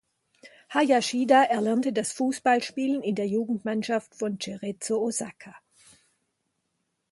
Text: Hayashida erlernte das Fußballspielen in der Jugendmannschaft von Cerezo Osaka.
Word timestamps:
Hayashida 0.71 1.43
erlernte 1.43 1.93
das 1.93 2.11
Fußballspielen 2.13 3.03
in 3.03 3.13
der 3.13 3.27
Jugendmannschaft 3.27 4.15
von 4.15 4.39
Cerezo 4.41 4.97
Osaka. 4.99 5.53